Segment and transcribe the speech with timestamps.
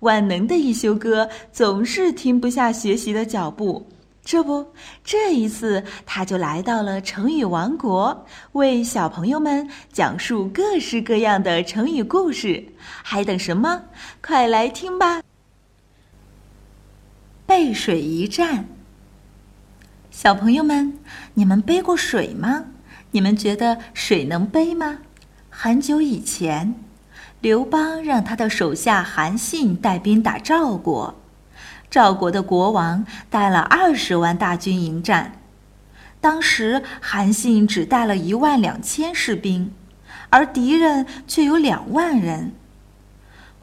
[0.00, 3.86] 万能的一休哥总是停不下学习的脚步。
[4.24, 4.66] 这不，
[5.02, 12.62] 这一次他就来到了成语王国，为小朋友们讲述各式各样的成语故事。
[13.02, 13.84] 还等什么？
[14.22, 15.22] 快来听吧！
[17.46, 18.66] 背水一战。
[20.10, 20.98] 小朋友们，
[21.32, 22.66] 你们背过水吗？
[23.12, 24.98] 你们觉得水能背吗？
[25.48, 26.74] 很久以前，
[27.40, 31.14] 刘邦让他的手下韩信带兵打赵国。
[31.88, 35.40] 赵国的国王带了二十万大军迎战，
[36.20, 39.72] 当时韩信只带了一万两千士兵，
[40.30, 42.52] 而敌人却有两万人。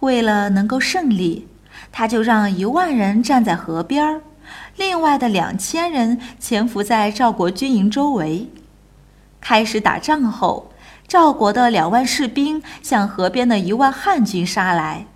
[0.00, 1.48] 为了能够胜利，
[1.90, 4.20] 他就让一万人站在河边儿，
[4.76, 8.48] 另外的两千人潜伏在赵国军营周围。
[9.40, 10.72] 开始打仗后，
[11.06, 15.06] 赵国的两万士兵向河边的一万汉军杀来。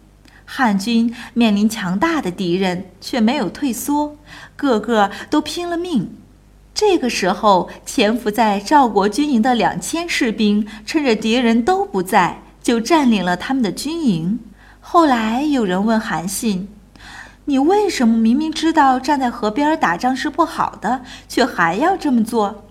[0.44, 4.16] 汉军面临强大的敌人，却没有退缩，
[4.56, 6.16] 个个都拼了命。
[6.72, 14.38] 这个时候，潜伏在赵国军营的两千士兵，趁着敌人都不在，就占领了他们的军营。
[14.80, 16.68] 后来有人问韩信
[17.44, 22.64] ：“你为什么明明知道站在河边打仗是不好的，却还要这么做？”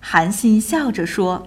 [0.00, 1.46] 韩信笑着说：“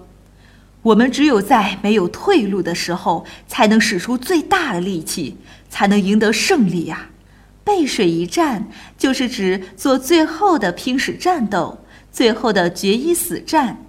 [0.82, 5.36] 我们只有在没有退路的时候，才能使出最大的力气。”
[5.70, 7.10] 才能赢得胜利呀！
[7.62, 8.66] 背水一战
[8.98, 13.80] 就是指做最后的拼死战斗，最后的决一死战。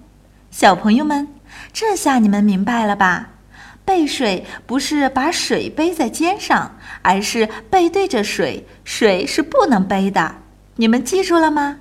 [0.52, 1.28] 小朋友们，
[1.74, 3.32] 这下你们明白了吧？
[3.84, 10.36] 背水不是把水背在肩上，而是背对着水，水是不能背的。
[10.76, 11.80] 你们记住了吗？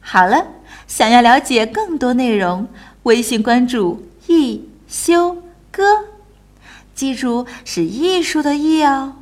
[0.00, 0.44] 好了，
[0.88, 2.66] 想要了解更多内容，
[3.04, 5.82] 微信关注“一休哥”，
[6.94, 9.16] 记住是艺术的“艺”哦。